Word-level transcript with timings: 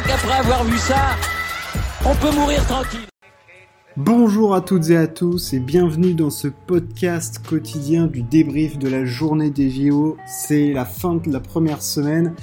crois 0.00 0.16
qu'après 0.16 0.38
avoir 0.38 0.64
vu 0.64 0.78
ça, 0.78 1.16
on 2.04 2.14
peut 2.14 2.34
mourir 2.34 2.64
tranquille. 2.66 3.00
Bonjour 3.96 4.54
à 4.54 4.60
toutes 4.60 4.88
et 4.90 4.96
à 4.96 5.06
tous 5.06 5.52
et 5.52 5.58
bienvenue 5.58 6.14
dans 6.14 6.30
ce 6.30 6.48
podcast 6.48 7.40
quotidien 7.46 8.06
du 8.06 8.22
débrief 8.22 8.78
de 8.78 8.88
la 8.88 9.04
journée 9.04 9.50
des 9.50 9.70
JO. 9.70 10.16
C'est 10.26 10.72
la 10.72 10.84
fin 10.84 11.16
de 11.16 11.30
la 11.30 11.40
première 11.40 11.82
semaine 11.82 12.34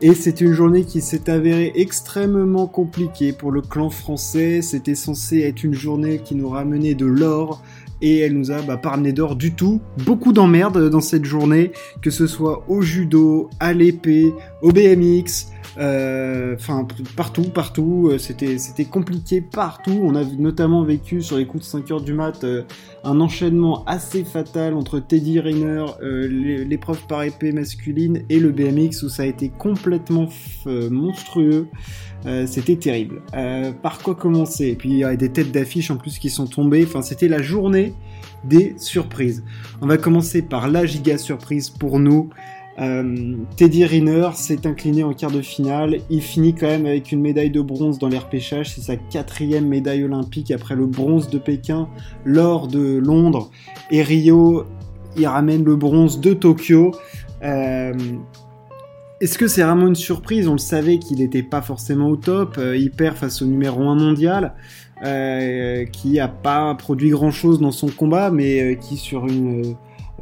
et 0.00 0.14
c'est 0.14 0.40
une 0.40 0.52
journée 0.52 0.84
qui 0.84 1.00
s'est 1.00 1.30
avérée 1.30 1.72
extrêmement 1.74 2.66
compliquée 2.66 3.32
pour 3.32 3.50
le 3.50 3.62
clan 3.62 3.90
français. 3.90 4.62
C'était 4.62 4.94
censé 4.94 5.40
être 5.40 5.64
une 5.64 5.74
journée 5.74 6.18
qui 6.18 6.34
nous 6.34 6.50
ramenait 6.50 6.94
de 6.94 7.06
l'or 7.06 7.62
et 8.00 8.18
elle 8.18 8.34
nous 8.34 8.50
a 8.50 8.60
bah, 8.62 8.80
d'or 9.12 9.36
du 9.36 9.54
tout. 9.54 9.80
Beaucoup 10.04 10.32
d'emmerdes 10.32 10.90
dans 10.90 11.00
cette 11.00 11.24
journée, 11.24 11.72
que 12.02 12.10
ce 12.10 12.26
soit 12.26 12.64
au 12.68 12.82
judo, 12.82 13.48
à 13.60 13.72
l'épée, 13.72 14.32
au 14.60 14.72
BMX, 14.72 15.51
enfin 15.76 16.86
partout, 17.16 17.44
partout, 17.44 18.08
euh, 18.10 18.18
c'était 18.18 18.58
c'était 18.58 18.84
compliqué 18.84 19.40
partout. 19.40 19.98
On 20.02 20.14
a 20.14 20.24
notamment 20.24 20.82
vécu 20.82 21.22
sur 21.22 21.36
les 21.36 21.46
coups 21.46 21.64
de 21.64 21.68
5 21.68 21.90
heures 21.90 22.00
du 22.00 22.12
mat 22.12 22.44
euh, 22.44 22.62
un 23.04 23.20
enchaînement 23.20 23.84
assez 23.86 24.24
fatal 24.24 24.74
entre 24.74 25.00
Teddy 25.00 25.40
Riner, 25.40 25.86
l'épreuve 26.02 27.06
par 27.06 27.22
épée 27.22 27.52
masculine 27.52 28.22
et 28.28 28.38
le 28.38 28.50
BMX 28.50 29.02
où 29.02 29.08
ça 29.08 29.24
a 29.24 29.26
été 29.26 29.48
complètement 29.48 30.28
monstrueux. 30.66 31.66
c'était 32.46 32.76
terrible. 32.76 33.22
par 33.82 33.98
quoi 33.98 34.14
commencer? 34.14 34.68
Et 34.68 34.76
puis 34.76 34.90
il 34.90 34.98
y 34.98 35.04
a 35.04 35.16
des 35.16 35.32
têtes 35.32 35.50
d'affiche 35.50 35.90
en 35.90 35.96
plus 35.96 36.20
qui 36.20 36.30
sont 36.30 36.46
tombées. 36.46 36.84
Enfin 36.84 37.02
c'était 37.02 37.28
la 37.28 37.42
journée 37.42 37.94
des 38.44 38.74
surprises. 38.78 39.42
On 39.80 39.86
va 39.86 39.96
commencer 39.96 40.42
par 40.42 40.68
la 40.68 40.86
giga 40.86 41.18
surprise 41.18 41.70
pour 41.70 41.98
nous. 41.98 42.30
Euh, 42.82 43.36
Teddy 43.56 43.84
Riner 43.84 44.30
s'est 44.34 44.66
incliné 44.66 45.04
en 45.04 45.12
quart 45.12 45.30
de 45.30 45.40
finale. 45.40 45.98
Il 46.10 46.22
finit 46.22 46.54
quand 46.54 46.66
même 46.66 46.86
avec 46.86 47.12
une 47.12 47.20
médaille 47.20 47.50
de 47.50 47.60
bronze 47.60 47.98
dans 47.98 48.08
l'air 48.08 48.28
pêchage. 48.28 48.70
C'est 48.70 48.80
sa 48.80 48.96
quatrième 48.96 49.68
médaille 49.68 50.04
olympique 50.04 50.50
après 50.50 50.74
le 50.74 50.86
bronze 50.86 51.28
de 51.28 51.38
Pékin, 51.38 51.88
l'or 52.24 52.68
de 52.68 52.98
Londres 52.98 53.50
et 53.90 54.02
Rio. 54.02 54.64
Il 55.16 55.26
ramène 55.26 55.64
le 55.64 55.76
bronze 55.76 56.20
de 56.20 56.32
Tokyo. 56.32 56.92
Euh, 57.42 57.92
est-ce 59.20 59.38
que 59.38 59.46
c'est 59.46 59.62
vraiment 59.62 59.86
une 59.86 59.94
surprise? 59.94 60.48
On 60.48 60.52
le 60.52 60.58
savait 60.58 60.98
qu'il 60.98 61.18
n'était 61.18 61.44
pas 61.44 61.62
forcément 61.62 62.08
au 62.08 62.16
top. 62.16 62.56
Euh, 62.58 62.76
il 62.76 62.90
perd 62.90 63.16
face 63.16 63.42
au 63.42 63.46
numéro 63.46 63.82
1 63.82 63.94
mondial, 63.94 64.54
qui 65.92 66.12
n'a 66.12 66.28
pas 66.28 66.74
produit 66.74 67.10
grand-chose 67.10 67.60
dans 67.60 67.70
son 67.70 67.88
combat, 67.88 68.30
mais 68.30 68.78
qui 68.80 68.96
sur 68.96 69.26
une 69.26 69.76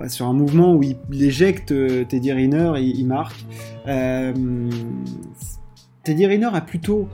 sur 0.09 0.27
un 0.27 0.33
mouvement 0.33 0.75
où 0.75 0.83
il, 0.83 1.23
éjecte 1.23 1.73
euh, 1.73 2.05
Teddy 2.05 2.33
Riner, 2.33 2.73
il, 2.79 2.99
il 2.99 3.07
marque. 3.07 3.45
Euh, 3.87 4.33
Teddy 6.05 6.27
Riner 6.27 6.51
a 6.53 6.61
plutôt 6.61 7.09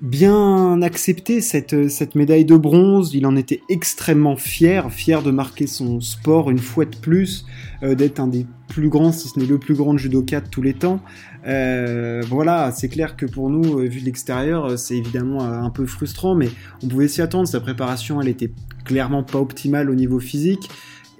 bien 0.00 0.80
accepté 0.82 1.40
cette, 1.40 1.88
cette 1.88 2.14
médaille 2.14 2.44
de 2.44 2.56
bronze. 2.56 3.14
Il 3.14 3.26
en 3.26 3.34
était 3.34 3.62
extrêmement 3.68 4.36
fier, 4.36 4.92
fier 4.92 5.22
de 5.22 5.32
marquer 5.32 5.66
son 5.66 6.00
sport 6.00 6.50
une 6.50 6.60
fois 6.60 6.84
de 6.84 6.94
plus, 6.96 7.46
euh, 7.82 7.96
d'être 7.96 8.20
un 8.20 8.28
des 8.28 8.46
plus 8.68 8.88
grands, 8.88 9.10
si 9.10 9.28
ce 9.28 9.40
n'est 9.40 9.46
le 9.46 9.58
plus 9.58 9.74
grand 9.74 9.96
judoka 9.96 10.40
de 10.40 10.48
tous 10.48 10.62
les 10.62 10.74
temps. 10.74 11.00
voilà, 11.44 12.70
c'est 12.70 12.88
clair 12.88 13.16
que 13.16 13.26
pour 13.26 13.50
nous, 13.50 13.78
vu 13.78 14.00
de 14.00 14.04
l'extérieur, 14.04 14.78
c'est 14.78 14.96
évidemment 14.96 15.42
un 15.42 15.70
peu 15.70 15.86
frustrant, 15.86 16.34
mais 16.34 16.48
on 16.84 16.86
pouvait 16.86 17.08
s'y 17.08 17.22
attendre. 17.22 17.48
Sa 17.48 17.60
préparation, 17.60 18.20
elle 18.20 18.28
était 18.28 18.52
clairement 18.84 19.24
pas 19.24 19.38
optimale 19.38 19.90
au 19.90 19.94
niveau 19.94 20.20
physique. 20.20 20.68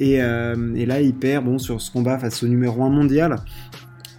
Euh, 0.00 0.74
et, 0.74 0.86
là, 0.86 1.00
il 1.00 1.14
perd 1.14 1.44
bon, 1.44 1.58
sur 1.58 1.80
ce 1.80 1.90
combat 1.90 2.18
face 2.18 2.42
au 2.42 2.48
numéro 2.48 2.82
1 2.82 2.90
mondial. 2.90 3.36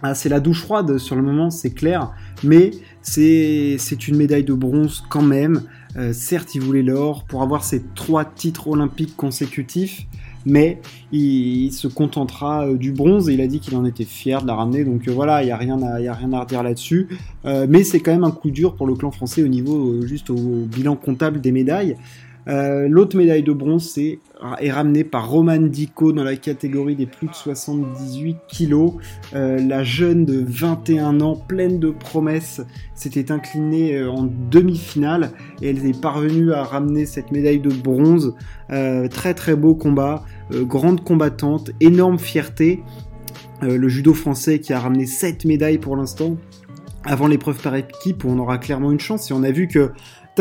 Ah, 0.02 0.14
c'est 0.14 0.28
la 0.28 0.40
douche 0.40 0.62
froide 0.62 0.96
sur 0.96 1.14
le 1.14 1.22
moment, 1.22 1.50
c'est 1.50 1.72
clair, 1.72 2.12
mais 2.42 2.70
c'est 3.02 4.08
une 4.08 4.16
médaille 4.16 4.44
de 4.44 4.54
bronze 4.54 5.02
quand 5.10 5.22
même. 5.22 5.62
Euh, 5.96 6.12
certes, 6.14 6.54
il 6.54 6.62
voulait 6.62 6.82
l'or 6.82 7.24
pour 7.24 7.42
avoir 7.42 7.64
ses 7.64 7.82
trois 7.94 8.24
titres 8.24 8.68
olympiques 8.68 9.14
consécutifs, 9.14 10.06
mais 10.46 10.80
il, 11.12 11.70
se 11.72 11.86
contentera 11.86 12.66
euh, 12.66 12.78
du 12.78 12.92
bronze 12.92 13.28
et 13.28 13.34
il 13.34 13.42
a 13.42 13.46
dit 13.46 13.60
qu'il 13.60 13.76
en 13.76 13.84
était 13.84 14.06
fier 14.06 14.40
de 14.40 14.46
la 14.46 14.54
ramener. 14.54 14.84
Donc 14.84 15.06
voilà, 15.06 15.42
il 15.42 15.46
n'y 15.46 15.52
a, 15.52 15.56
rien 15.58 15.82
à, 15.82 15.96
a 15.96 16.14
rien 16.14 16.32
à 16.32 16.40
redire 16.40 16.62
là-dessus. 16.62 17.08
mais 17.44 17.84
c'est 17.84 18.00
quand 18.00 18.12
même 18.12 18.24
un 18.24 18.30
coup 18.30 18.50
dur 18.50 18.76
pour 18.76 18.86
le 18.86 18.94
clan 18.94 19.10
français 19.10 19.42
au 19.42 19.48
niveau 19.48 20.00
juste 20.06 20.30
au 20.30 20.64
bilan 20.64 20.96
comptable 20.96 21.42
des 21.42 21.52
médailles. 21.52 21.96
Euh, 22.48 22.88
l'autre 22.88 23.16
médaille 23.16 23.42
de 23.42 23.52
bronze 23.52 23.96
est, 23.98 24.18
est 24.60 24.70
ramenée 24.70 25.04
par 25.04 25.28
Roman 25.28 25.60
Dico 25.60 26.12
dans 26.12 26.24
la 26.24 26.36
catégorie 26.36 26.96
des 26.96 27.06
plus 27.06 27.28
de 27.28 27.34
78 27.34 28.36
kilos. 28.48 28.94
Euh, 29.34 29.58
la 29.58 29.84
jeune 29.84 30.24
de 30.24 30.42
21 30.46 31.20
ans, 31.20 31.36
pleine 31.36 31.78
de 31.78 31.90
promesses, 31.90 32.62
s'était 32.94 33.30
inclinée 33.32 33.96
euh, 33.96 34.10
en 34.10 34.28
demi-finale 34.50 35.30
et 35.62 35.70
elle 35.70 35.84
est 35.86 36.00
parvenue 36.00 36.52
à 36.52 36.64
ramener 36.64 37.06
cette 37.06 37.30
médaille 37.32 37.60
de 37.60 37.70
bronze. 37.70 38.34
très 39.10 39.34
très 39.34 39.56
beau 39.56 39.74
combat, 39.74 40.24
grande 40.52 41.02
combattante, 41.02 41.70
énorme 41.80 42.18
fierté. 42.18 42.82
le 43.62 43.88
judo 43.88 44.14
français 44.14 44.60
qui 44.60 44.72
a 44.72 44.78
ramené 44.78 45.06
7 45.06 45.44
médailles 45.44 45.78
pour 45.78 45.96
l'instant. 45.96 46.36
Avant 47.04 47.26
l'épreuve 47.26 47.60
par 47.60 47.74
équipe, 47.74 48.24
où 48.24 48.28
on 48.28 48.38
aura 48.38 48.58
clairement 48.58 48.92
une 48.92 49.00
chance. 49.00 49.30
Et 49.30 49.34
on 49.34 49.42
a 49.42 49.50
vu 49.50 49.68
que 49.68 49.90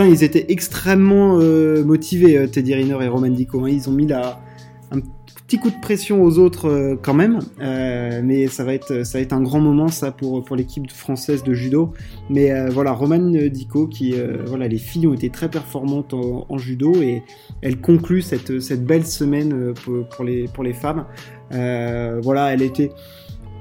ils 0.06 0.24
étaient 0.24 0.46
extrêmement 0.50 1.40
euh, 1.40 1.84
motivés, 1.84 2.38
euh, 2.38 2.48
Teddy 2.48 2.74
Riner 2.74 2.98
et 3.02 3.08
Roman 3.08 3.30
Dico. 3.30 3.64
Hein. 3.66 3.70
Ils 3.70 3.90
ont 3.90 3.92
mis 3.92 4.08
un 4.12 5.00
petit 5.46 5.58
coup 5.58 5.70
de 5.70 5.80
pression 5.82 6.24
aux 6.24 6.38
autres 6.38 6.68
euh, 6.70 6.96
quand 7.02 7.14
même, 7.14 7.40
mais 7.60 8.48
ça 8.48 8.64
va 8.64 8.74
être 8.74 9.34
un 9.34 9.42
grand 9.42 9.60
moment 9.60 9.88
ça 9.88 10.12
pour 10.12 10.56
l'équipe 10.56 10.92
française 10.92 11.44
de 11.44 11.54
judo. 11.54 11.94
Mais 12.30 12.70
voilà, 12.70 12.92
Roman 12.92 13.32
Dico 13.52 13.90
les 14.00 14.78
filles 14.78 15.08
ont 15.08 15.14
été 15.14 15.30
très 15.30 15.50
performantes 15.50 16.14
en, 16.14 16.58
judo 16.58 16.94
et 17.02 17.24
elles 17.62 17.80
concluent 17.82 18.22
cette 18.22 18.86
belle 18.86 19.06
semaine 19.06 19.74
pour 20.12 20.24
les 20.24 20.48
pour 20.48 20.64
les 20.64 20.74
femmes. 20.74 21.06
voilà, 21.52 22.54
elle 22.54 22.62
était 22.62 22.92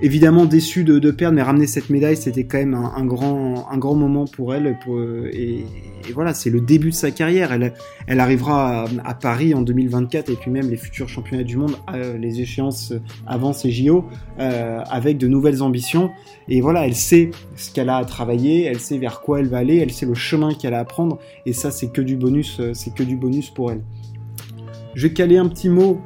évidemment 0.00 0.44
déçue 0.44 0.84
de, 0.84 1.10
perdre, 1.10 1.36
mais 1.36 1.42
ramener 1.42 1.66
cette 1.66 1.90
médaille, 1.90 2.16
c'était 2.16 2.44
quand 2.44 2.58
même 2.58 2.74
un, 2.74 3.04
grand, 3.04 3.68
un 3.70 3.78
grand 3.78 3.94
moment 3.94 4.26
pour 4.26 4.54
elle. 4.54 4.78
et, 5.32 5.64
voilà, 6.14 6.32
c'est 6.32 6.50
le 6.50 6.60
début 6.60 6.90
de 6.90 6.94
sa 6.94 7.10
carrière. 7.10 7.52
Elle, 7.52 7.74
elle 8.06 8.20
arrivera 8.20 8.86
à, 9.04 9.14
Paris 9.14 9.54
en 9.54 9.62
2024 9.62 10.30
et 10.30 10.36
puis 10.36 10.50
même 10.50 10.70
les 10.70 10.76
futurs 10.76 11.08
championnats 11.08 11.44
du 11.44 11.56
monde, 11.56 11.76
euh, 11.92 12.16
les 12.16 12.40
échéances 12.40 12.92
avant 13.26 13.52
ces 13.52 13.70
JO, 13.70 14.04
euh, 14.38 14.80
avec 14.88 15.18
de 15.18 15.26
nouvelles 15.26 15.62
ambitions. 15.62 16.10
Et 16.48 16.60
voilà, 16.60 16.86
elle 16.86 16.94
sait 16.94 17.30
ce 17.56 17.70
qu'elle 17.72 17.90
a 17.90 17.96
à 17.96 18.04
travailler, 18.04 18.64
elle 18.64 18.80
sait 18.80 18.98
vers 18.98 19.20
quoi 19.20 19.40
elle 19.40 19.48
va 19.48 19.58
aller, 19.58 19.76
elle 19.76 19.92
sait 19.92 20.06
le 20.06 20.14
chemin 20.14 20.54
qu'elle 20.54 20.74
a 20.74 20.78
à 20.78 20.84
prendre. 20.84 21.18
Et 21.44 21.52
ça, 21.52 21.70
c'est 21.70 21.92
que 21.92 22.00
du 22.00 22.16
bonus, 22.16 22.58
euh, 22.60 22.72
c'est 22.74 22.94
que 22.94 23.02
du 23.02 23.16
bonus 23.16 23.50
pour 23.50 23.72
elle. 23.72 23.82
Je 24.94 25.06
vais 25.06 25.12
caler 25.12 25.36
un 25.36 25.48
petit 25.48 25.68
mot 25.68 26.00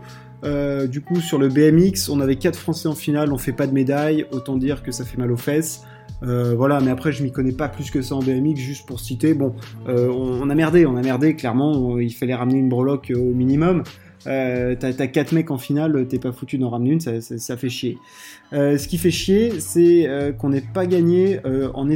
euh, 0.44 0.86
du 0.86 1.00
coup, 1.00 1.20
sur 1.20 1.38
le 1.38 1.48
BMX, 1.48 2.08
on 2.10 2.20
avait 2.20 2.36
4 2.36 2.58
Français 2.58 2.88
en 2.88 2.94
finale, 2.94 3.32
on 3.32 3.38
fait 3.38 3.52
pas 3.52 3.66
de 3.66 3.72
médaille, 3.72 4.26
autant 4.32 4.56
dire 4.56 4.82
que 4.82 4.90
ça 4.90 5.04
fait 5.04 5.18
mal 5.18 5.30
aux 5.30 5.36
fesses. 5.36 5.82
Euh, 6.22 6.54
voilà, 6.56 6.80
mais 6.80 6.90
après, 6.90 7.12
je 7.12 7.22
m'y 7.22 7.32
connais 7.32 7.52
pas 7.52 7.68
plus 7.68 7.90
que 7.90 8.02
ça 8.02 8.14
en 8.14 8.22
BMX, 8.22 8.56
juste 8.56 8.86
pour 8.86 9.00
citer. 9.00 9.34
Bon, 9.34 9.54
euh, 9.88 10.08
on, 10.08 10.48
a 10.50 10.54
merdé, 10.54 10.86
on 10.86 10.96
a 10.96 11.02
merdé, 11.02 11.34
clairement, 11.34 11.98
il 11.98 12.12
fallait 12.12 12.34
ramener 12.34 12.58
une 12.58 12.68
breloque 12.68 13.12
au 13.14 13.32
minimum. 13.32 13.82
t'as 14.24 14.92
4 14.92 15.32
mecs 15.32 15.50
en 15.50 15.58
finale, 15.58 16.06
t'es 16.08 16.18
pas 16.18 16.32
foutu 16.32 16.58
d'en 16.58 16.70
ramener 16.70 16.92
une, 16.92 17.00
ça, 17.00 17.56
fait 17.56 17.68
chier. 17.68 17.98
ce 18.52 18.86
qui 18.86 18.98
fait 18.98 19.10
chier, 19.10 19.58
c'est 19.58 20.08
qu'on 20.38 20.50
n'ait 20.50 20.64
pas 20.74 20.86
gagné 20.86 21.40
en, 21.74 21.88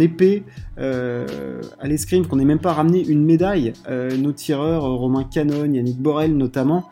épée 0.00 0.42
à 0.78 1.86
l'escrime, 1.86 2.26
qu'on 2.26 2.36
n'ait 2.36 2.46
même 2.46 2.60
pas 2.60 2.72
ramené 2.72 3.06
une 3.06 3.24
médaille. 3.24 3.74
nos 4.18 4.32
tireurs, 4.32 4.84
Romain 4.84 5.24
Canon, 5.24 5.70
Yannick 5.70 5.98
Borel 5.98 6.34
notamment, 6.34 6.88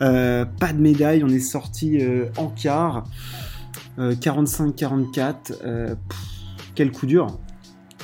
euh, 0.00 0.44
pas 0.44 0.72
de 0.72 0.80
médaille, 0.80 1.22
on 1.24 1.28
est 1.28 1.40
sorti 1.40 1.98
euh, 2.00 2.26
en 2.36 2.48
quart. 2.48 3.04
45-44. 3.98 5.54
Euh, 5.64 5.94
quel 6.74 6.92
coup 6.92 7.06
dur. 7.06 7.38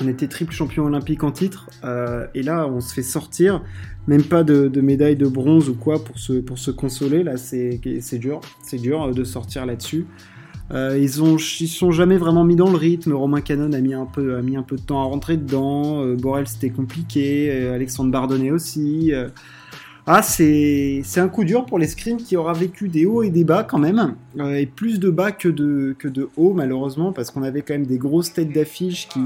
On 0.02 0.08
était 0.08 0.26
triple 0.26 0.52
champion 0.52 0.84
olympique 0.84 1.22
en 1.22 1.32
titre. 1.32 1.68
et 2.34 2.42
là, 2.42 2.66
on 2.66 2.80
se 2.80 2.94
fait 2.94 3.02
sortir. 3.02 3.62
Même 4.06 4.22
pas 4.22 4.42
de, 4.42 4.80
médaille 4.80 5.16
de 5.16 5.28
bronze 5.28 5.68
ou 5.68 5.74
quoi 5.74 6.02
pour 6.02 6.18
se, 6.18 6.70
consoler. 6.70 7.22
Là, 7.22 7.36
c'est 7.36 7.78
dur. 8.18 8.40
C'est 8.62 8.80
dur 8.80 9.14
de 9.14 9.24
sortir 9.24 9.66
là-dessus. 9.66 10.06
ils 10.72 11.22
ont 11.22 11.36
ils 11.36 11.68
sont 11.68 11.90
jamais 11.90 12.16
vraiment 12.16 12.44
mis 12.44 12.56
dans 12.56 12.70
le 12.70 12.78
rythme. 12.78 13.12
Romain 13.12 13.42
Canon 13.42 13.74
a 13.74 13.80
mis 13.80 13.92
un 13.92 14.06
peu, 14.06 14.36
a 14.36 14.40
mis 14.40 14.56
un 14.56 14.62
peu 14.62 14.76
de 14.76 14.82
temps 14.82 15.02
à 15.02 15.04
rentrer 15.04 15.36
dedans. 15.36 16.06
Borel, 16.16 16.48
c'était 16.48 16.70
compliqué. 16.70 17.52
Alexandre 17.68 18.10
Bardonnay 18.10 18.50
aussi. 18.50 19.12
Ah, 20.06 20.20
c'est 20.22 21.02
un 21.16 21.28
coup 21.28 21.44
dur 21.44 21.64
pour 21.64 21.78
l'escrime 21.78 22.16
qui 22.16 22.36
aura 22.36 22.52
vécu 22.54 22.88
des 22.88 23.06
hauts 23.06 23.22
et 23.22 23.30
des 23.30 23.44
bas 23.44 23.62
quand 23.62 23.78
même, 23.78 24.16
euh, 24.40 24.56
et 24.56 24.66
plus 24.66 24.98
de 24.98 25.10
bas 25.10 25.30
que 25.30 25.48
de, 25.48 25.94
que 25.96 26.08
hauts 26.36 26.54
malheureusement, 26.54 27.12
parce 27.12 27.30
qu'on 27.30 27.44
avait 27.44 27.62
quand 27.62 27.74
même 27.74 27.86
des 27.86 27.98
grosses 27.98 28.32
têtes 28.32 28.52
d'affiche 28.52 29.08
qui, 29.08 29.20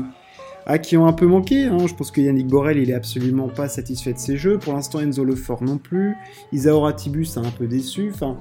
ah, 0.67 0.79
qui 0.79 0.97
ont 0.97 1.07
un 1.07 1.15
peu 1.15 1.27
manqué. 1.27 1.65
Hein. 1.65 1.87
Je 1.87 1.95
pense 1.95 2.11
que 2.11 2.21
Yannick 2.21 2.49
Borel, 2.49 2.77
il 2.77 2.91
est 2.91 2.95
absolument 2.95 3.49
pas 3.49 3.69
satisfait 3.69 4.13
de 4.13 4.19
ses 4.19 4.37
jeux. 4.37 4.59
Pour 4.59 4.75
l'instant, 4.75 5.01
Enzo 5.01 5.25
Lefort 5.25 5.63
non 5.63 5.79
plus. 5.79 6.15
Isaora 6.53 6.93
Tibus 6.93 7.37
a 7.37 7.41
un 7.41 7.51
peu 7.51 7.67
déçu. 7.67 8.11
Enfin, 8.13 8.37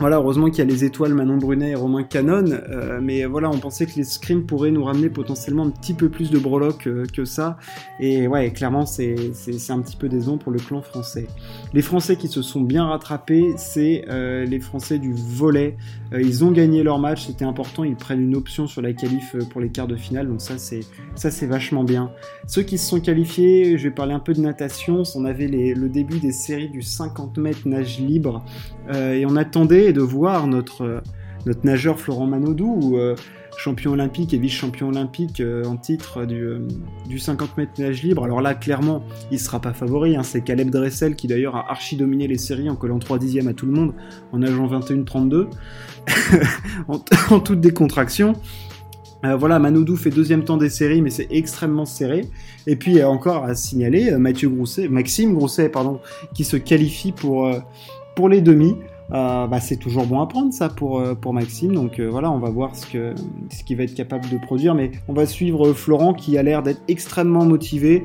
voilà, 0.00 0.16
heureusement 0.16 0.48
qu'il 0.48 0.60
y 0.60 0.62
a 0.62 0.64
les 0.64 0.82
étoiles 0.82 1.12
Manon 1.12 1.36
Brunet 1.36 1.72
et 1.72 1.74
Romain 1.74 2.04
Canon, 2.04 2.46
euh, 2.50 3.00
mais 3.02 3.26
voilà, 3.26 3.50
on 3.50 3.58
pensait 3.58 3.84
que 3.84 3.96
les 3.96 4.04
scrims 4.04 4.46
pourraient 4.46 4.70
nous 4.70 4.82
ramener 4.82 5.10
potentiellement 5.10 5.66
un 5.66 5.68
petit 5.68 5.92
peu 5.92 6.08
plus 6.08 6.30
de 6.30 6.38
breloques 6.38 6.86
euh, 6.86 7.04
que 7.04 7.26
ça, 7.26 7.58
et 8.00 8.26
ouais, 8.26 8.50
clairement, 8.50 8.86
c'est 8.86 9.14
un 9.68 9.80
petit 9.80 9.96
peu 9.96 10.08
décevant 10.08 10.38
pour 10.38 10.52
le 10.52 10.58
clan 10.58 10.80
français. 10.80 11.26
Les 11.74 11.82
Français 11.82 12.16
qui 12.16 12.28
se 12.28 12.40
sont 12.40 12.62
bien 12.62 12.86
rattrapés, 12.86 13.52
c'est 13.58 14.06
euh, 14.08 14.46
les 14.46 14.58
Français 14.58 14.98
du 14.98 15.12
volet. 15.12 15.76
ils 16.18 16.44
ont 16.44 16.50
gagné 16.50 16.82
leur 16.82 16.98
match, 16.98 17.26
c'était 17.26 17.44
important, 17.44 17.84
ils 17.84 17.94
prennent 17.94 18.22
une 18.22 18.36
option 18.36 18.66
sur 18.66 18.80
la 18.80 18.94
qualif 18.94 19.36
pour 19.50 19.60
les 19.60 19.68
quarts 19.68 19.86
de 19.86 19.96
finale, 19.96 20.28
donc 20.28 20.40
ça 20.40 20.56
c'est 20.56 21.46
vachement 21.46 21.84
bien. 21.84 22.10
Ceux 22.46 22.62
qui 22.62 22.78
se 22.78 22.88
sont 22.88 23.00
qualifiés, 23.00 23.76
je 23.76 23.84
vais 23.84 23.94
parler 23.94 24.14
un 24.14 24.18
peu 24.18 24.32
de 24.32 24.40
natation, 24.40 25.02
on 25.14 25.26
avait 25.26 25.46
le 25.46 25.88
début 25.90 26.20
des 26.20 26.32
séries 26.32 26.70
du 26.70 26.80
50 26.80 27.36
mètres 27.36 27.68
nage 27.68 28.00
libre, 28.00 28.42
et 28.92 29.26
on 29.26 29.36
attendait 29.36 29.89
de 29.92 30.00
voir 30.00 30.46
notre, 30.46 30.82
euh, 30.82 31.00
notre 31.46 31.64
nageur 31.64 31.98
Florent 31.98 32.26
Manodou, 32.26 32.96
euh, 32.96 33.14
champion 33.56 33.92
olympique 33.92 34.32
et 34.32 34.38
vice-champion 34.38 34.88
olympique 34.88 35.40
euh, 35.40 35.64
en 35.64 35.76
titre 35.76 36.24
du, 36.24 36.58
du 37.08 37.18
50 37.18 37.56
mètres 37.58 37.72
nage 37.78 38.02
libre. 38.02 38.24
Alors 38.24 38.40
là, 38.40 38.54
clairement, 38.54 39.02
il 39.30 39.38
sera 39.38 39.60
pas 39.60 39.72
favori. 39.72 40.16
Hein. 40.16 40.22
C'est 40.22 40.42
Caleb 40.42 40.70
Dressel 40.70 41.14
qui 41.14 41.26
d'ailleurs 41.26 41.56
a 41.56 41.70
archi 41.70 41.96
dominé 41.96 42.26
les 42.26 42.38
séries 42.38 42.70
en 42.70 42.76
collant 42.76 42.98
3 42.98 43.18
dixièmes 43.18 43.48
à 43.48 43.54
tout 43.54 43.66
le 43.66 43.72
monde 43.72 43.94
en 44.32 44.38
nageant 44.38 44.66
21-32 44.66 45.48
en, 47.30 47.40
toute 47.40 47.60
décontraction. 47.60 48.32
voilà, 49.22 49.58
Manodou 49.58 49.96
fait 49.96 50.10
deuxième 50.10 50.44
temps 50.44 50.56
des 50.56 50.70
séries, 50.70 51.02
mais 51.02 51.10
c'est 51.10 51.28
extrêmement 51.30 51.84
serré. 51.84 52.26
Et 52.66 52.76
puis 52.76 53.02
encore 53.04 53.44
à 53.44 53.54
signaler 53.54 54.10
Mathieu 54.12 54.50
Maxime 54.88 55.34
Grousset, 55.34 55.70
qui 56.34 56.44
se 56.44 56.56
qualifie 56.56 57.12
pour, 57.12 57.50
pour 58.16 58.28
les 58.30 58.40
demi. 58.40 58.74
Euh, 59.12 59.46
bah, 59.48 59.58
c'est 59.60 59.76
toujours 59.76 60.06
bon 60.06 60.20
à 60.20 60.26
prendre 60.26 60.52
ça 60.52 60.68
pour, 60.68 61.00
euh, 61.00 61.14
pour 61.14 61.32
Maxime. 61.32 61.74
Donc 61.74 61.98
euh, 61.98 62.08
voilà, 62.08 62.30
on 62.30 62.38
va 62.38 62.50
voir 62.50 62.76
ce 62.76 62.86
qu'il 62.86 63.14
ce 63.50 63.74
va 63.74 63.82
être 63.82 63.94
capable 63.94 64.28
de 64.28 64.36
produire. 64.36 64.74
Mais 64.74 64.92
on 65.08 65.12
va 65.12 65.26
suivre 65.26 65.72
Florent 65.72 66.14
qui 66.14 66.38
a 66.38 66.42
l'air 66.42 66.62
d'être 66.62 66.82
extrêmement 66.88 67.44
motivé, 67.44 68.04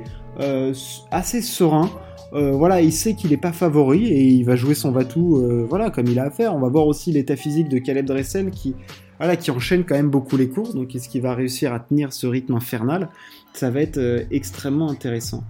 assez 1.12 1.42
serein. 1.42 1.90
voilà, 2.34 2.82
il 2.82 2.92
sait 2.92 3.14
qu'il 3.14 3.30
n'est 3.30 3.38
pas 3.38 3.54
favori 3.54 4.08
et 4.08 4.26
il 4.26 4.44
va 4.44 4.58
jouer 4.58 4.74
son 4.74 4.92
Vatou 4.92 5.42
voilà, 5.70 5.90
comme 5.90 6.08
il 6.08 6.20
a 6.20 6.26
à 6.26 6.30
faire. 6.30 6.54
On 6.54 6.60
va 6.60 6.68
voir 6.68 6.88
aussi 6.88 7.12
l'état 7.12 7.36
physique 7.36 7.70
de 7.70 7.78
Caleb 7.78 8.06
Dressel 8.06 8.52
qui, 8.52 8.76
voilà, 9.18 9.38
qui 9.38 9.52
enchaîne 9.52 9.86
quand 9.86 9.96
même 9.96 10.10
beaucoup 10.10 10.36
les 10.36 10.50
courses. 10.50 10.76
Donc 10.76 10.94
est-ce 10.96 11.08
qu'il 11.08 11.22
va 11.22 11.34
réussir 11.34 11.74
à 11.74 11.80
tenir 11.80 12.12
ce 12.12 12.28
rythme 12.28 12.56
infernal? 12.56 13.10
Ça 13.54 13.70
va 13.70 13.82
être 13.82 14.26
extrêmement 14.32 14.90
intéressant. 14.90 15.44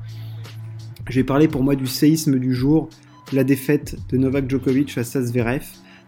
J'ai 1.10 1.24
parlé 1.24 1.48
pour 1.48 1.64
moi 1.64 1.76
du 1.76 1.88
séisme 1.88 2.38
du 2.38 2.54
jour 2.54 2.90
la 3.34 3.44
défaite 3.44 3.96
de 4.10 4.18
Novak 4.18 4.50
Djokovic 4.50 4.94
face 4.94 5.16
à 5.16 5.22
Zverev. 5.22 5.66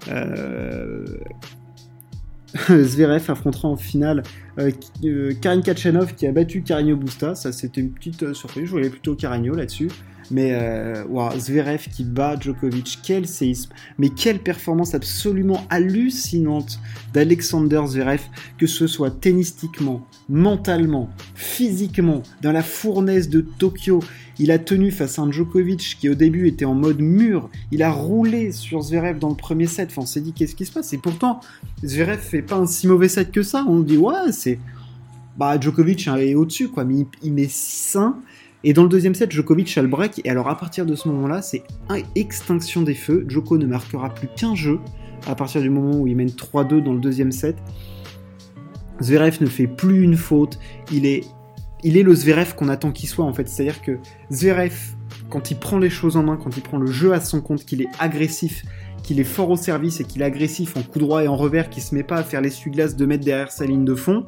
Euh... 0.09 1.05
Zverev 2.69 3.29
affrontera 3.29 3.67
en 3.67 3.75
finale 3.75 4.23
euh, 4.57 4.71
euh, 5.03 5.33
Karin 5.41 5.61
Kachanov 5.61 6.15
qui 6.15 6.25
a 6.27 6.31
battu 6.31 6.61
Carigno 6.61 6.95
Busta. 6.95 7.35
Ça, 7.35 7.51
c'était 7.51 7.81
une 7.81 7.91
petite 7.91 8.33
surprise. 8.33 8.65
Je 8.65 8.71
voulais 8.71 8.89
plutôt 8.89 9.15
Carigno 9.15 9.53
là-dessus. 9.53 9.89
Mais 10.29 10.53
euh, 10.53 11.05
Zverev 11.37 11.87
qui 11.89 12.03
bat 12.03 12.37
Djokovic, 12.37 12.99
quel 13.01 13.27
séisme, 13.27 13.71
mais 13.97 14.09
quelle 14.09 14.39
performance 14.39 14.93
absolument 14.93 15.65
hallucinante 15.69 16.79
d'Alexander 17.13 17.81
Zverev, 17.87 18.21
que 18.57 18.67
ce 18.67 18.87
soit 18.87 19.11
tennistiquement, 19.11 20.05
mentalement, 20.27 21.09
physiquement, 21.33 22.23
dans 22.41 22.51
la 22.51 22.61
fournaise 22.61 23.29
de 23.29 23.39
Tokyo. 23.39 24.01
Il 24.39 24.51
a 24.51 24.60
tenu 24.60 24.92
face 24.92 25.18
à 25.19 25.24
un 25.24 25.31
Djokovic 25.31 25.98
qui 26.00 26.10
au 26.10 26.16
début 26.16 26.48
était 26.48 26.66
en 26.66 26.75
mode 26.75 27.00
mur. 27.00 27.50
Il 27.72 27.81
a 27.81 27.92
roulé 27.92 28.51
sur 28.51 28.81
Zverev 28.81 29.18
dans 29.18 29.30
le 29.30 29.36
premier 29.36 29.66
set. 29.66 29.89
Enfin, 29.92 30.04
on 30.04 30.06
s'est 30.06 30.22
dit 30.22 30.34
qu'est-ce 30.34 30.56
qui 30.56 30.66
se 30.66 30.72
passe? 30.72 30.94
Et 30.94 30.98
pourtant, 30.98 31.39
Zverev 31.84 32.19
fait 32.19 32.42
pas 32.42 32.56
un 32.56 32.68
si 32.68 32.88
mauvais 32.88 33.10
set 33.10 33.31
que 33.31 33.42
ça. 33.42 33.66
On 33.68 33.80
dit 33.80 33.98
ouais, 33.98 34.31
c'est 34.31 34.60
bah 35.38 35.60
Djokovic 35.60 36.07
est 36.07 36.36
au-dessus 36.36 36.69
quoi, 36.69 36.84
mais 36.84 37.06
il, 37.22 37.34
met 37.34 37.44
6-1 37.44 38.16
et 38.63 38.74
dans 38.74 38.84
le 38.84 38.89
deuxième 38.89 39.13
set, 39.13 39.31
Djokovic 39.31 39.78
a 39.78 39.81
le 39.81 39.88
break, 39.88 40.22
et 40.25 40.30
alors 40.30 40.50
à 40.50 40.57
partir 40.57 40.86
de 40.86 40.95
ce 40.95 41.07
moment-là, 41.10 41.42
c'est 41.42 41.63
extinction 42.16 42.81
des 42.81 42.95
feux. 42.95 43.24
Djoko 43.28 43.57
ne 43.57 43.68
marquera 43.68 44.13
plus 44.13 44.28
qu'un 44.36 44.56
jeu 44.56 44.80
à 45.28 45.36
partir 45.36 45.62
du 45.62 45.69
moment 45.69 46.00
où 46.00 46.07
il 46.07 46.16
mène 46.16 46.30
3-2 46.30 46.81
dans 46.81 46.94
le 46.94 47.00
deuxième 47.00 47.31
set. 47.31 47.56
Zverev 49.01 49.38
ne 49.42 49.45
fait 49.45 49.68
plus 49.68 50.01
une 50.01 50.18
faute, 50.18 50.57
il 50.92 51.06
est, 51.06 51.24
il 51.88 51.95
est 51.95 52.04
le 52.04 52.13
Zverev 52.13 52.54
qu'on 52.54 52.68
attend 52.68 52.92
qu'il 52.92 53.07
soit 53.07 53.24
en 53.24 53.31
fait. 53.31 53.48
C'est-à-dire 53.48 53.81
que 53.81 54.00
Zverev, 54.30 54.75
quand 55.30 55.51
il 55.51 55.57
prend 55.57 55.80
les 55.80 55.89
choses 55.89 56.18
en 56.18 56.24
main, 56.24 56.36
quand 56.36 56.57
il 56.57 56.62
prend 56.62 56.78
le 56.78 56.92
jeu 56.92 57.13
à 57.13 57.22
son 57.22 57.39
compte, 57.39 57.63
qu'il 57.63 57.81
est 57.81 57.88
agressif, 57.98 58.66
qu'il 59.04 59.22
est 59.22 59.24
fort 59.24 59.50
au 59.50 59.56
service 59.56 60.01
et 60.01 60.04
qu'il 60.04 60.22
est 60.22 60.25
agressif 60.25 60.75
en 60.75 60.81
coup 60.81 61.00
droit 61.00 61.24
et 61.24 61.30
en 61.30 61.38
revers, 61.38 61.69
qu'il 61.69 61.81
se 61.81 61.95
met 61.95 62.04
pas 62.04 62.18
à 62.18 62.24
faire 62.24 62.42
l'essuie-glace 62.42 62.98
de 62.98 63.06
mettre 63.06 63.24
derrière 63.24 63.54
sa 63.54 63.66
ligne 63.66 63.86
de 63.86 63.95
fond, 63.95 64.25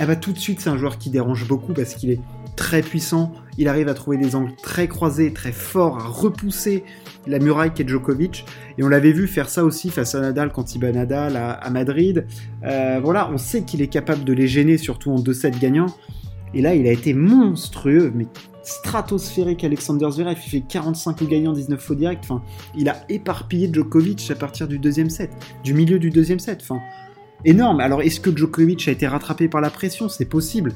eh 0.00 0.06
ben, 0.06 0.16
tout 0.16 0.32
de 0.32 0.38
suite 0.38 0.60
c'est 0.60 0.70
un 0.70 0.78
joueur 0.78 0.96
qui 0.96 1.10
dérange 1.10 1.46
beaucoup 1.46 1.74
parce 1.74 1.92
qu'il 1.92 2.10
est 2.10 2.20
très 2.56 2.80
puissant, 2.80 3.34
il 3.58 3.68
arrive 3.68 3.88
à 3.88 3.94
trouver 3.94 4.16
des 4.16 4.34
angles 4.34 4.54
très 4.62 4.88
croisés, 4.88 5.34
très 5.34 5.52
forts, 5.52 5.98
à 5.98 6.06
repousser 6.06 6.84
la 7.26 7.38
muraille 7.38 7.74
qu'est 7.74 7.86
Djokovic. 7.86 8.46
Et 8.78 8.82
on 8.82 8.88
l'avait 8.88 9.12
vu 9.12 9.26
faire 9.26 9.50
ça 9.50 9.62
aussi 9.62 9.90
face 9.90 10.14
à 10.14 10.20
Nadal 10.20 10.52
quand 10.52 10.74
il 10.74 10.78
bat 10.78 10.90
Nadal 10.90 11.36
à, 11.36 11.68
Madrid. 11.70 12.24
Euh, 12.64 12.98
voilà, 13.02 13.30
on 13.30 13.36
sait 13.36 13.62
qu'il 13.62 13.82
est 13.82 13.88
capable 13.88 14.24
de 14.24 14.32
les 14.32 14.48
gêner, 14.48 14.78
surtout 14.78 15.10
en 15.10 15.20
2-7 15.20 15.58
gagnants. 15.60 15.94
Et 16.54 16.62
là, 16.62 16.74
il 16.74 16.86
a 16.86 16.92
été 16.92 17.14
monstrueux, 17.14 18.12
mais 18.14 18.26
stratosphérique 18.62 19.64
Alexander 19.64 20.08
Zverev. 20.10 20.38
Il 20.44 20.50
fait 20.50 20.60
45 20.60 21.22
gagnants, 21.24 21.52
19 21.52 21.80
faux 21.80 21.94
directs. 21.94 22.20
Enfin, 22.22 22.42
il 22.76 22.88
a 22.88 22.96
éparpillé 23.08 23.70
Djokovic 23.72 24.30
à 24.30 24.34
partir 24.34 24.68
du 24.68 24.78
deuxième 24.78 25.10
set, 25.10 25.30
du 25.64 25.74
milieu 25.74 25.98
du 25.98 26.10
deuxième 26.10 26.38
set. 26.38 26.60
Enfin, 26.62 26.80
énorme. 27.44 27.80
Alors, 27.80 28.02
est-ce 28.02 28.20
que 28.20 28.34
Djokovic 28.34 28.88
a 28.88 28.92
été 28.92 29.06
rattrapé 29.06 29.48
par 29.48 29.60
la 29.60 29.70
pression? 29.70 30.08
C'est 30.08 30.28
possible 30.28 30.72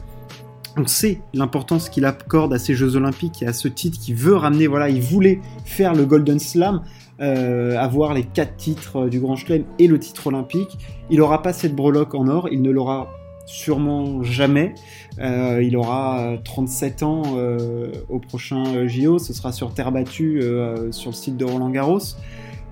on 0.77 0.87
sait 0.87 1.21
l'importance 1.35 1.89
qu'il 1.89 2.05
accorde 2.05 2.53
à 2.53 2.59
ces 2.59 2.75
Jeux 2.75 2.97
Olympiques 2.97 3.43
et 3.43 3.47
à 3.47 3.53
ce 3.53 3.69
titre 3.69 3.99
qu'il 3.99 4.15
veut 4.15 4.37
ramener. 4.37 4.67
Voilà, 4.67 4.89
il 4.89 5.03
voulait 5.03 5.41
faire 5.65 5.95
le 5.95 6.07
Golden 6.07 6.39
Slam, 6.39 6.83
euh, 7.21 7.77
avoir 7.79 8.15
les 8.15 8.25
quatre 8.25 8.57
titres 8.57 9.09
du 9.09 9.21
Grand 9.21 9.37
Chelem 9.37 9.65
et 9.79 9.87
le 9.87 9.99
titre 9.99 10.29
olympique. 10.29 10.79
Il 11.11 11.19
n'aura 11.19 11.43
pas 11.43 11.53
cette 11.53 11.75
breloque 11.75 12.15
en 12.15 12.29
or, 12.29 12.49
il 12.51 12.63
ne 12.63 12.71
l'aura 12.71 13.11
sûrement 13.47 14.23
jamais. 14.23 14.75
Euh, 15.19 15.63
il 15.63 15.77
aura 15.77 16.37
37 16.45 17.03
ans 17.03 17.23
euh, 17.37 17.93
au 18.09 18.19
prochain 18.19 18.87
JO, 18.87 19.19
ce 19.19 19.33
sera 19.33 19.53
sur 19.53 19.75
terre 19.75 19.93
battue 19.93 20.43
sur 20.91 21.11
le 21.11 21.17
site 21.17 21.37
de 21.37 21.45
Roland 21.45 21.71
Garros. 21.71 21.99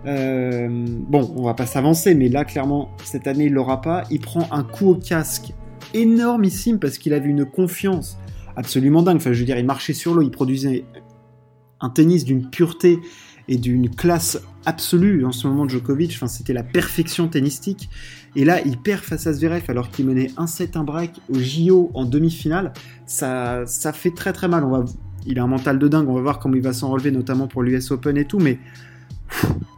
bon, 0.04 1.32
on 1.36 1.42
va 1.42 1.54
pas 1.54 1.66
s'avancer, 1.66 2.14
mais 2.14 2.28
là 2.28 2.44
clairement 2.44 2.90
cette 3.04 3.26
année 3.26 3.44
il 3.44 3.52
l'aura 3.52 3.80
pas. 3.80 4.04
Il 4.10 4.20
prend 4.20 4.48
un 4.50 4.62
coup 4.62 4.90
au 4.90 4.94
casque 4.94 5.52
énormissime 5.94 6.78
parce 6.78 6.98
qu'il 6.98 7.12
avait 7.12 7.28
une 7.28 7.44
confiance 7.44 8.18
absolument 8.56 9.02
dingue. 9.02 9.16
Enfin, 9.16 9.32
je 9.32 9.40
veux 9.40 9.46
dire, 9.46 9.58
il 9.58 9.66
marchait 9.66 9.92
sur 9.92 10.14
l'eau, 10.14 10.22
il 10.22 10.30
produisait 10.30 10.84
un 11.80 11.90
tennis 11.90 12.24
d'une 12.24 12.48
pureté 12.48 12.98
et 13.48 13.56
d'une 13.56 13.90
classe 13.90 14.40
absolue 14.66 15.24
en 15.24 15.32
ce 15.32 15.46
moment 15.46 15.64
de 15.64 15.70
Djokovic. 15.70 16.12
Enfin, 16.14 16.26
c'était 16.26 16.52
la 16.52 16.62
perfection 16.62 17.28
tennistique. 17.28 17.88
Et 18.36 18.44
là, 18.44 18.60
il 18.64 18.78
perd 18.78 19.02
face 19.02 19.26
à 19.26 19.32
Zverev 19.32 19.64
alors 19.68 19.90
qu'il 19.90 20.06
menait 20.06 20.28
1-7 20.36 20.78
un 20.78 20.84
break 20.84 21.12
au 21.28 21.38
JO 21.38 21.90
en 21.94 22.04
demi-finale. 22.04 22.72
Ça, 23.06 23.64
ça 23.66 23.92
fait 23.92 24.12
très 24.12 24.32
très 24.32 24.48
mal. 24.48 24.64
On 24.64 24.70
va, 24.70 24.84
il 25.26 25.38
a 25.38 25.42
un 25.42 25.48
mental 25.48 25.78
de 25.78 25.88
dingue. 25.88 26.08
On 26.08 26.14
va 26.14 26.20
voir 26.20 26.38
comment 26.38 26.54
il 26.54 26.62
va 26.62 26.72
s'en 26.72 26.90
relever, 26.90 27.10
notamment 27.10 27.46
pour 27.46 27.62
l'US 27.62 27.90
Open 27.90 28.16
et 28.16 28.24
tout. 28.24 28.38
Mais 28.38 28.58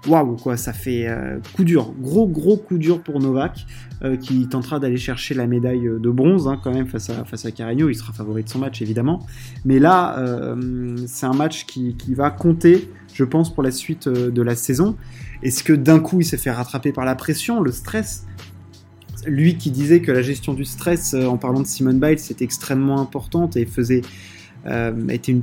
waouh 0.06 0.36
quoi, 0.36 0.56
ça 0.56 0.72
fait 0.72 1.06
euh, 1.06 1.38
coup 1.54 1.64
dur, 1.64 1.92
gros 2.00 2.26
gros 2.26 2.56
coup 2.56 2.78
dur 2.78 3.02
pour 3.02 3.20
Novak 3.20 3.66
euh, 4.02 4.16
qui 4.16 4.48
tentera 4.48 4.80
d'aller 4.80 4.96
chercher 4.96 5.34
la 5.34 5.46
médaille 5.46 5.88
de 6.00 6.10
bronze 6.10 6.48
hein, 6.48 6.58
quand 6.62 6.72
même 6.72 6.86
face 6.86 7.10
à 7.10 7.24
face 7.24 7.44
à 7.44 7.50
Carreño, 7.50 7.88
il 7.88 7.94
sera 7.94 8.12
favori 8.12 8.42
de 8.42 8.48
son 8.48 8.58
match 8.58 8.82
évidemment, 8.82 9.26
mais 9.64 9.78
là 9.78 10.18
euh, 10.18 10.96
c'est 11.06 11.26
un 11.26 11.34
match 11.34 11.66
qui, 11.66 11.94
qui, 11.96 12.14
va 12.14 12.30
compter, 12.30 12.90
je 13.14 13.24
pense 13.24 13.52
pour 13.52 13.62
la 13.62 13.70
suite 13.70 14.08
de 14.08 14.42
la 14.42 14.54
saison. 14.54 14.96
Est-ce 15.42 15.64
que 15.64 15.72
d'un 15.72 16.00
coup 16.00 16.20
il 16.20 16.24
s'est 16.24 16.36
fait 16.36 16.50
rattraper 16.50 16.92
par 16.92 17.04
la 17.04 17.14
pression, 17.14 17.60
le 17.60 17.72
stress? 17.72 18.26
Lui 19.26 19.56
qui 19.56 19.70
disait 19.70 20.00
que 20.00 20.10
la 20.10 20.22
gestion 20.22 20.54
du 20.54 20.64
stress 20.64 21.14
en 21.14 21.36
parlant 21.36 21.60
de 21.60 21.66
Simone 21.66 22.00
Biles 22.00 22.18
c'était 22.18 22.44
extrêmement 22.44 23.00
importante 23.00 23.56
et 23.56 23.66
faisait 23.66 24.02
était 25.08 25.32
une 25.32 25.42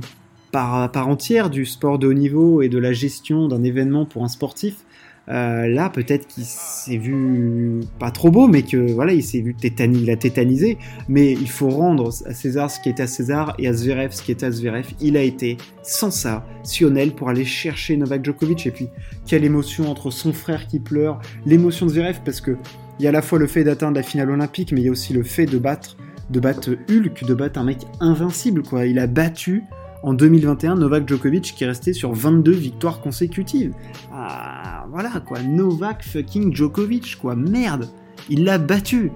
par, 0.52 0.90
part 0.90 1.08
entière 1.08 1.50
du 1.50 1.64
sport 1.64 1.98
de 1.98 2.06
haut 2.06 2.14
niveau 2.14 2.62
et 2.62 2.68
de 2.68 2.78
la 2.78 2.92
gestion 2.92 3.48
d'un 3.48 3.62
événement 3.62 4.04
pour 4.04 4.24
un 4.24 4.28
sportif. 4.28 4.84
Euh, 5.30 5.68
là, 5.68 5.90
peut-être 5.90 6.26
qu'il 6.26 6.44
s'est 6.44 6.96
vu 6.96 7.80
pas 7.98 8.10
trop 8.10 8.30
beau, 8.30 8.48
mais 8.48 8.62
que 8.62 8.92
voilà, 8.92 9.12
il 9.12 9.22
s'est 9.22 9.40
vu 9.40 9.54
tétanisé, 9.54 10.10
il 10.10 10.18
tétanisé. 10.18 10.78
Mais 11.08 11.32
il 11.32 11.48
faut 11.48 11.68
rendre 11.68 12.10
à 12.26 12.34
César 12.34 12.70
ce 12.70 12.80
qui 12.80 12.88
est 12.88 13.00
à 13.00 13.06
César 13.06 13.54
et 13.58 13.68
à 13.68 13.72
Zverev 13.72 14.10
ce 14.12 14.22
qui 14.22 14.32
est 14.32 14.42
à 14.42 14.50
Zverev. 14.50 14.86
Il 15.00 15.16
a 15.16 15.22
été 15.22 15.56
sensationnel 15.82 17.12
pour 17.12 17.28
aller 17.28 17.44
chercher 17.44 17.96
Novak 17.96 18.24
Djokovic. 18.24 18.66
Et 18.66 18.70
puis, 18.70 18.88
quelle 19.26 19.44
émotion 19.44 19.88
entre 19.90 20.10
son 20.10 20.32
frère 20.32 20.66
qui 20.66 20.80
pleure, 20.80 21.20
l'émotion 21.46 21.86
de 21.86 21.92
Zverev, 21.92 22.20
parce 22.24 22.40
que 22.40 22.56
il 22.98 23.04
y 23.04 23.06
a 23.06 23.08
à 23.08 23.12
la 23.12 23.22
fois 23.22 23.38
le 23.38 23.46
fait 23.46 23.64
d'atteindre 23.64 23.96
la 23.96 24.02
finale 24.02 24.30
olympique, 24.30 24.72
mais 24.72 24.82
il 24.82 24.84
y 24.84 24.88
a 24.88 24.92
aussi 24.92 25.14
le 25.14 25.22
fait 25.22 25.46
de 25.46 25.56
battre, 25.56 25.96
de 26.28 26.38
battre 26.38 26.76
Hulk, 26.90 27.24
de 27.24 27.32
battre 27.32 27.58
un 27.58 27.64
mec 27.64 27.78
invincible, 27.98 28.62
quoi. 28.62 28.84
Il 28.84 28.98
a 28.98 29.06
battu 29.06 29.62
En 30.02 30.12
2021, 30.12 30.76
Novak 30.76 31.08
Djokovic 31.08 31.54
qui 31.56 31.64
est 31.64 31.66
resté 31.66 31.92
sur 31.92 32.12
22 32.12 32.52
victoires 32.52 33.00
consécutives. 33.00 33.72
Ah, 34.12 34.79
voilà 34.90 35.20
quoi, 35.20 35.42
Novak 35.42 36.02
fucking 36.02 36.54
Djokovic 36.54 37.16
quoi, 37.20 37.36
merde, 37.36 37.88
il 38.28 38.44
l'a 38.44 38.58
battu. 38.58 39.12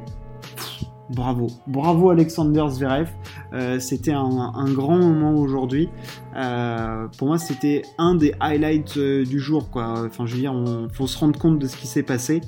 bravo, 1.10 1.48
bravo 1.66 2.10
Alexander 2.10 2.64
Zverev. 2.68 3.08
Euh, 3.52 3.78
c'était 3.80 4.12
un, 4.12 4.72
grand 4.72 4.98
moment 4.98 5.34
aujourd'hui. 5.34 5.88
Euh, 6.36 7.08
pour 7.18 7.28
moi, 7.28 7.38
c'était 7.38 7.82
un 7.98 8.14
des 8.14 8.34
highlights 8.40 8.96
euh, 8.96 9.24
du 9.24 9.40
jour 9.40 9.70
quoi. 9.70 10.04
Enfin, 10.06 10.26
je 10.26 10.34
veux 10.34 10.40
dire, 10.40 10.54
il 10.54 10.94
faut 10.94 11.06
se 11.06 11.18
rendre 11.18 11.38
compte 11.38 11.58
de 11.58 11.66
ce 11.66 11.76
qui 11.76 11.86
s'est 11.86 12.02
passé. 12.02 12.40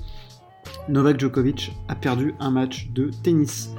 Novak 0.88 1.18
Djokovic 1.18 1.72
a 1.88 1.94
perdu 1.94 2.34
un 2.38 2.50
match 2.50 2.90
de 2.90 3.10
tennis. 3.22 3.74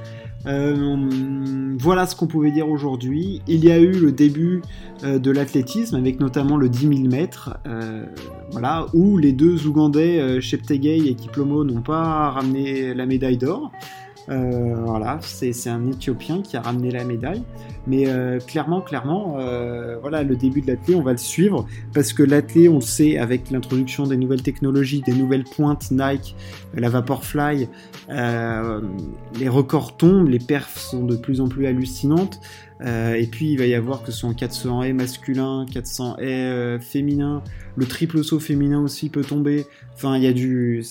Euh, 0.46 1.76
voilà 1.78 2.06
ce 2.06 2.14
qu'on 2.16 2.26
pouvait 2.26 2.50
dire 2.50 2.68
aujourd'hui. 2.68 3.42
Il 3.46 3.64
y 3.64 3.70
a 3.70 3.78
eu 3.78 3.92
le 3.92 4.12
début 4.12 4.62
euh, 5.04 5.18
de 5.18 5.30
l'athlétisme 5.30 5.96
avec 5.96 6.20
notamment 6.20 6.56
le 6.56 6.68
10 6.68 6.96
000 6.96 7.08
mètres, 7.08 7.56
euh, 7.66 8.06
voilà, 8.50 8.86
où 8.94 9.18
les 9.18 9.32
deux 9.32 9.66
Ougandais, 9.66 10.40
Cheptegei 10.40 11.08
et 11.08 11.14
Kiplomo, 11.14 11.64
n'ont 11.64 11.82
pas 11.82 12.30
ramené 12.30 12.94
la 12.94 13.06
médaille 13.06 13.38
d'or. 13.38 13.72
Euh, 14.30 14.74
voilà, 14.84 15.18
c'est 15.22 15.70
un 15.70 15.86
Éthiopien 15.86 16.42
qui 16.42 16.56
a 16.56 16.60
ramené 16.60 16.90
la 16.90 17.04
médaille. 17.04 17.42
Mais 17.86 18.08
euh, 18.08 18.38
clairement, 18.40 18.82
clairement, 18.82 19.36
euh, 19.38 19.96
voilà, 20.00 20.22
le 20.22 20.36
début 20.36 20.60
de 20.60 20.66
l'athlé, 20.66 20.94
on 20.94 21.02
va 21.02 21.12
le 21.12 21.18
suivre 21.18 21.66
parce 21.94 22.12
que 22.12 22.22
l'athlé, 22.22 22.68
on 22.68 22.76
le 22.76 22.80
sait, 22.80 23.16
avec 23.16 23.50
l'introduction 23.50 24.06
des 24.06 24.16
nouvelles 24.16 24.42
technologies, 24.42 25.00
des 25.00 25.14
nouvelles 25.14 25.44
pointes 25.44 25.90
Nike, 25.90 26.36
la 26.74 26.90
Vaporfly, 26.90 27.68
les 28.08 29.48
records 29.48 29.96
tombent, 29.96 30.28
les 30.28 30.38
perfs 30.38 30.78
sont 30.78 31.04
de 31.04 31.16
plus 31.16 31.40
en 31.40 31.48
plus 31.48 31.66
hallucinantes. 31.66 32.40
et 32.82 33.28
puis 33.30 33.52
il 33.52 33.58
va 33.58 33.66
y 33.66 33.74
avoir 33.74 34.02
que 34.02 34.12
ce 34.12 34.18
soit 34.18 34.34
400 34.34 34.82
et 34.82 34.92
masculin, 34.92 35.64
400 35.72 36.18
et 36.18 36.76
féminin, 36.80 37.42
le 37.76 37.86
triple 37.86 38.22
saut 38.22 38.40
féminin 38.40 38.82
aussi 38.82 39.08
peut 39.08 39.24
tomber. 39.24 39.64
Enfin, 39.94 40.16
il 40.16 40.22
y 40.22 40.26
a 40.26 40.32
du 40.32 40.82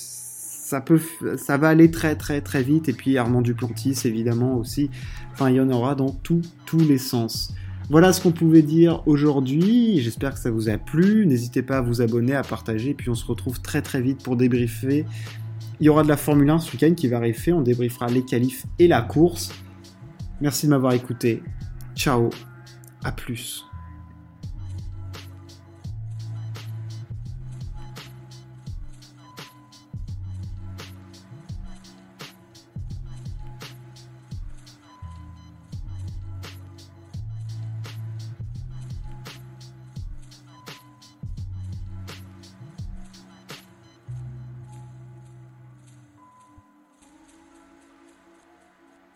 ça 0.68 0.82
peut, 0.82 1.00
ça 1.38 1.56
va 1.56 1.70
aller 1.70 1.90
très 1.92 2.18
très 2.18 2.42
très 2.42 2.62
vite. 2.62 2.90
Et 2.90 2.94
puis 2.94 3.18
Armand 3.18 3.42
Duplantis 3.42 4.02
évidemment 4.04 4.58
aussi. 4.58 4.90
Enfin, 5.32 5.50
il 5.50 5.56
y 5.56 5.62
en 5.62 5.70
aura 5.70 5.96
dans 5.96 6.10
tous 6.10 6.42
les 6.74 6.98
sens. 6.98 7.54
Voilà 7.90 8.12
ce 8.12 8.20
qu'on 8.20 8.34
pouvait 8.34 8.64
dire 8.64 9.02
aujourd'hui. 9.06 10.02
J'espère 10.02 10.34
que 10.34 10.40
ça 10.40 10.52
vous 10.52 10.68
a 10.68 10.78
plu. 10.78 11.26
N'hésitez 11.26 11.62
pas 11.62 11.78
à 11.78 11.82
vous 11.82 12.02
abonner, 12.02 12.36
à 12.36 12.44
partager. 12.44 12.90
Et 12.90 12.94
puis 12.94 13.10
on 13.10 13.16
se 13.16 13.26
retrouve 13.26 13.62
très 13.62 13.82
très 13.82 14.02
vite 14.02 14.22
pour 14.22 14.36
débriefer. 14.36 15.06
Il 15.80 15.86
y 15.86 15.90
aura 15.90 16.04
de 16.04 16.10
la 16.10 16.18
Formule 16.18 16.50
1 16.50 16.60
ce 16.60 16.74
week-end 16.74 16.94
qui 16.96 17.08
va 17.08 17.16
arriver. 17.16 17.54
On 17.54 17.62
débriefera 17.62 18.08
les 18.08 18.26
qualifs 18.26 18.66
et 18.78 18.90
la 18.90 19.02
course. 19.02 19.54
Merci 20.42 20.66
de 20.66 20.72
m'avoir 20.72 20.92
écouté. 20.92 21.44
Ciao. 21.96 22.30
À 23.06 23.14
plus. 23.14 23.67